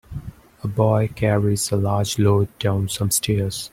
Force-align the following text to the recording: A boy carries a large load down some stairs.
A 0.63 0.67
boy 0.67 1.09
carries 1.15 1.71
a 1.71 1.75
large 1.75 2.17
load 2.17 2.49
down 2.57 2.89
some 2.89 3.11
stairs. 3.11 3.69